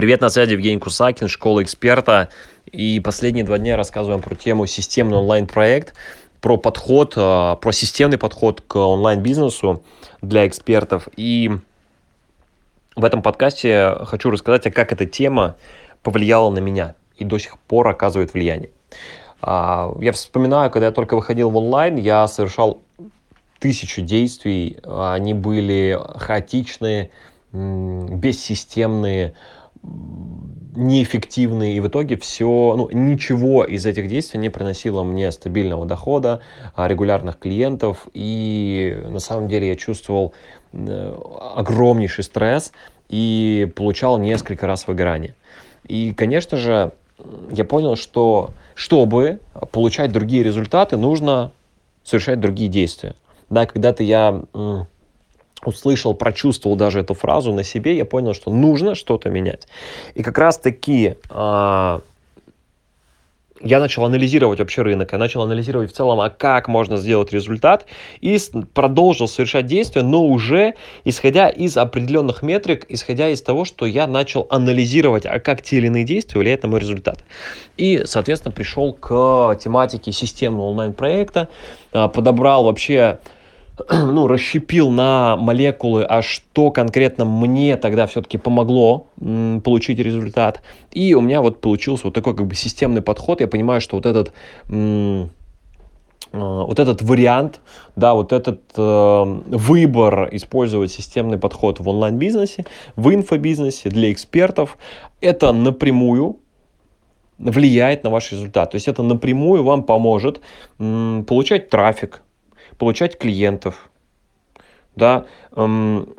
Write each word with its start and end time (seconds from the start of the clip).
Привет, 0.00 0.22
на 0.22 0.30
связи 0.30 0.52
Евгений 0.52 0.78
Кусакин, 0.78 1.28
школа 1.28 1.62
эксперта. 1.62 2.30
И 2.72 3.00
последние 3.00 3.44
два 3.44 3.58
дня 3.58 3.76
рассказываем 3.76 4.22
про 4.22 4.34
тему 4.34 4.64
системный 4.64 5.18
онлайн-проект, 5.18 5.92
про 6.40 6.56
подход, 6.56 7.12
а, 7.16 7.56
про 7.56 7.70
системный 7.70 8.16
подход 8.16 8.62
к 8.66 8.76
онлайн-бизнесу 8.76 9.82
для 10.22 10.46
экспертов. 10.46 11.06
И 11.18 11.50
в 12.96 13.04
этом 13.04 13.20
подкасте 13.20 13.94
хочу 14.06 14.30
рассказать, 14.30 14.66
а 14.66 14.70
как 14.70 14.90
эта 14.90 15.04
тема 15.04 15.56
повлияла 16.02 16.48
на 16.48 16.60
меня 16.60 16.94
и 17.18 17.26
до 17.26 17.36
сих 17.36 17.58
пор 17.58 17.88
оказывает 17.88 18.32
влияние. 18.32 18.70
А, 19.42 19.94
я 20.00 20.12
вспоминаю, 20.12 20.70
когда 20.70 20.86
я 20.86 20.92
только 20.92 21.14
выходил 21.14 21.50
в 21.50 21.58
онлайн, 21.58 21.96
я 21.96 22.26
совершал 22.26 22.80
тысячу 23.58 24.00
действий, 24.00 24.78
они 24.82 25.34
были 25.34 26.00
хаотичные, 26.16 27.10
бессистемные, 27.52 29.34
неэффективные, 29.82 31.76
и 31.76 31.80
в 31.80 31.88
итоге 31.88 32.16
все, 32.16 32.46
ну, 32.76 32.88
ничего 32.92 33.64
из 33.64 33.86
этих 33.86 34.08
действий 34.08 34.38
не 34.38 34.50
приносило 34.50 35.02
мне 35.02 35.30
стабильного 35.32 35.84
дохода, 35.84 36.40
а, 36.74 36.86
регулярных 36.88 37.38
клиентов, 37.38 38.06
и 38.14 39.02
на 39.08 39.18
самом 39.18 39.48
деле 39.48 39.68
я 39.68 39.76
чувствовал 39.76 40.32
э, 40.72 41.18
огромнейший 41.56 42.24
стресс 42.24 42.72
и 43.08 43.70
получал 43.74 44.18
несколько 44.18 44.66
раз 44.66 44.86
выгорание. 44.86 45.34
И, 45.86 46.14
конечно 46.14 46.56
же, 46.56 46.92
я 47.50 47.64
понял, 47.64 47.96
что 47.96 48.50
чтобы 48.74 49.40
получать 49.72 50.12
другие 50.12 50.42
результаты, 50.42 50.96
нужно 50.96 51.52
совершать 52.04 52.40
другие 52.40 52.70
действия. 52.70 53.14
Да, 53.50 53.66
когда-то 53.66 54.02
я 54.02 54.42
услышал, 55.64 56.14
прочувствовал 56.14 56.76
даже 56.76 57.00
эту 57.00 57.14
фразу 57.14 57.52
на 57.52 57.64
себе, 57.64 57.96
я 57.96 58.04
понял, 58.04 58.34
что 58.34 58.50
нужно 58.50 58.94
что-то 58.94 59.30
менять. 59.30 59.66
И 60.14 60.22
как 60.22 60.38
раз 60.38 60.58
таки 60.58 61.16
э, 61.28 62.00
я 63.60 63.78
начал 63.78 64.04
анализировать 64.04 64.58
вообще 64.58 64.82
рынок, 64.82 65.12
я 65.12 65.18
начал 65.18 65.42
анализировать 65.42 65.92
в 65.92 65.94
целом, 65.94 66.20
а 66.20 66.30
как 66.30 66.68
можно 66.68 66.96
сделать 66.96 67.32
результат, 67.32 67.86
и 68.20 68.38
продолжил 68.72 69.28
совершать 69.28 69.66
действия, 69.66 70.02
но 70.02 70.24
уже 70.24 70.74
исходя 71.04 71.48
из 71.48 71.76
определенных 71.76 72.42
метрик, 72.42 72.86
исходя 72.88 73.28
из 73.28 73.42
того, 73.42 73.64
что 73.64 73.86
я 73.86 74.06
начал 74.06 74.46
анализировать, 74.50 75.26
а 75.26 75.38
как 75.40 75.62
те 75.62 75.76
или 75.76 75.88
иные 75.88 76.04
действия 76.04 76.40
влияют 76.40 76.62
на 76.62 76.70
мой 76.70 76.80
результат. 76.80 77.22
И, 77.76 78.02
соответственно, 78.06 78.52
пришел 78.52 78.94
к 78.94 79.56
тематике 79.62 80.12
системного 80.12 80.66
онлайн-проекта, 80.66 81.48
э, 81.92 82.08
подобрал 82.08 82.64
вообще 82.64 83.18
ну, 83.90 84.26
расщепил 84.26 84.90
на 84.90 85.36
молекулы, 85.36 86.04
а 86.04 86.22
что 86.22 86.70
конкретно 86.70 87.24
мне 87.24 87.76
тогда 87.76 88.06
все-таки 88.06 88.38
помогло 88.38 89.06
получить 89.16 89.98
результат. 89.98 90.62
И 90.90 91.14
у 91.14 91.20
меня 91.20 91.40
вот 91.40 91.60
получился 91.60 92.04
вот 92.04 92.14
такой 92.14 92.36
как 92.36 92.46
бы 92.46 92.54
системный 92.54 93.02
подход. 93.02 93.40
Я 93.40 93.48
понимаю, 93.48 93.80
что 93.80 93.96
вот 93.96 94.06
этот... 94.06 94.32
А, 96.32 96.64
вот 96.64 96.78
этот 96.78 97.02
вариант, 97.02 97.60
да, 97.96 98.14
вот 98.14 98.32
этот 98.32 98.60
э, 98.76 99.24
выбор 99.48 100.28
использовать 100.30 100.92
системный 100.92 101.38
подход 101.38 101.80
в 101.80 101.88
онлайн-бизнесе, 101.88 102.66
в 102.94 103.12
инфобизнесе 103.12 103.88
для 103.88 104.12
экспертов, 104.12 104.78
это 105.20 105.52
напрямую 105.52 106.38
влияет 107.38 108.04
на 108.04 108.10
ваш 108.10 108.32
результат. 108.32 108.70
То 108.70 108.76
есть 108.76 108.86
это 108.86 109.02
напрямую 109.02 109.64
вам 109.64 109.82
поможет 109.82 110.40
получать 110.78 111.70
трафик, 111.70 112.22
получать 112.80 113.18
клиентов, 113.18 113.90
да, 114.96 115.26
эм, 115.54 116.14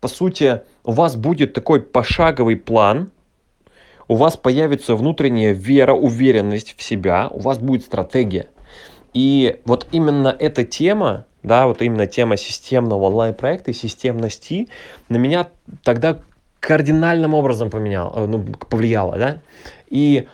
по 0.00 0.06
сути, 0.06 0.62
у 0.84 0.92
вас 0.92 1.16
будет 1.16 1.52
такой 1.52 1.82
пошаговый 1.82 2.56
план, 2.56 3.10
у 4.06 4.14
вас 4.14 4.36
появится 4.36 4.94
внутренняя 4.94 5.52
вера, 5.52 5.94
уверенность 5.94 6.76
в 6.78 6.82
себя, 6.84 7.26
у 7.28 7.40
вас 7.40 7.58
будет 7.58 7.82
стратегия. 7.82 8.46
И 9.12 9.60
вот 9.64 9.88
именно 9.90 10.28
эта 10.28 10.64
тема, 10.64 11.26
да, 11.42 11.66
вот 11.66 11.82
именно 11.82 12.06
тема 12.06 12.36
системного 12.36 13.02
онлайн-проекта 13.06 13.72
и 13.72 13.74
системности 13.74 14.68
на 15.08 15.16
меня 15.16 15.48
тогда 15.82 16.20
кардинальным 16.60 17.34
образом 17.34 17.68
поменял, 17.68 18.12
э, 18.14 18.26
ну, 18.26 18.44
повлияла, 18.70 19.18
да. 19.18 19.42
И 19.88 20.28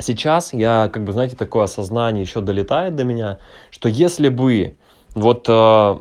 сейчас 0.00 0.52
я, 0.52 0.90
как 0.92 1.04
бы, 1.04 1.12
знаете, 1.12 1.36
такое 1.36 1.64
осознание 1.64 2.22
еще 2.22 2.40
долетает 2.40 2.96
до 2.96 3.04
меня, 3.04 3.38
что 3.70 3.88
если 3.88 4.28
бы 4.28 4.76
вот 5.14 5.46
э, 5.48 5.96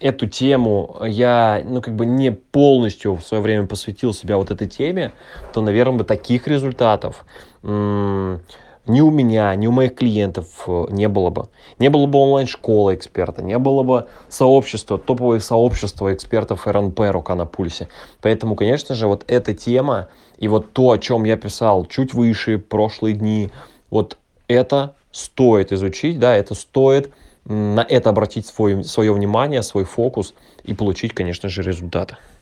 эту 0.00 0.26
тему 0.26 0.96
я, 1.04 1.62
ну, 1.64 1.80
как 1.80 1.94
бы 1.94 2.06
не 2.06 2.32
полностью 2.32 3.16
в 3.16 3.22
свое 3.22 3.42
время 3.42 3.66
посвятил 3.66 4.12
себя 4.12 4.36
вот 4.36 4.50
этой 4.50 4.68
теме, 4.68 5.12
то, 5.52 5.60
наверное, 5.60 5.98
бы 5.98 6.04
таких 6.04 6.46
результатов 6.48 7.24
м- 7.62 8.40
ни 8.86 9.00
у 9.00 9.10
меня, 9.10 9.54
ни 9.54 9.66
у 9.66 9.72
моих 9.72 9.94
клиентов 9.94 10.46
э, 10.66 10.86
не 10.90 11.08
было 11.08 11.30
бы. 11.30 11.48
Не 11.78 11.90
было 11.90 12.06
бы 12.06 12.18
онлайн-школы 12.18 12.94
эксперта, 12.94 13.42
не 13.42 13.58
было 13.58 13.82
бы 13.82 14.06
сообщества, 14.28 14.98
топовых 14.98 15.42
сообщества 15.42 16.14
экспертов 16.14 16.66
РНП 16.66 17.00
«Рука 17.10 17.34
на 17.34 17.46
пульсе». 17.46 17.88
Поэтому, 18.20 18.54
конечно 18.54 18.94
же, 18.94 19.06
вот 19.06 19.24
эта 19.26 19.54
тема 19.54 20.08
и 20.38 20.48
вот 20.48 20.72
то, 20.72 20.92
о 20.92 20.98
чем 20.98 21.24
я 21.24 21.36
писал 21.36 21.86
чуть 21.86 22.14
выше, 22.14 22.58
прошлые 22.58 23.14
дни, 23.14 23.50
вот 23.90 24.18
это 24.48 24.94
стоит 25.10 25.72
изучить, 25.72 26.18
да, 26.18 26.36
это 26.36 26.54
стоит 26.54 27.12
на 27.44 27.80
это 27.80 28.10
обратить 28.10 28.46
свой, 28.46 28.84
свое 28.84 29.12
внимание, 29.12 29.62
свой 29.62 29.84
фокус 29.84 30.34
и 30.64 30.74
получить, 30.74 31.14
конечно 31.14 31.48
же, 31.48 31.62
результаты. 31.62 32.16